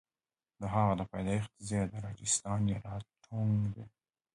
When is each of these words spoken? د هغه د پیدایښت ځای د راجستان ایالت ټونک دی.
د 0.59 0.61
هغه 0.73 0.93
د 0.99 1.01
پیدایښت 1.11 1.51
ځای 1.69 1.83
د 1.91 1.93
راجستان 2.05 2.61
ایالت 2.75 3.07
ټونک 3.23 3.61
دی. 3.75 3.85